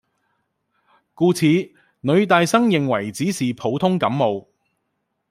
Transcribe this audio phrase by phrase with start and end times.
[1.13, 1.45] 故此
[1.99, 4.47] 女大生認為只是普通感冒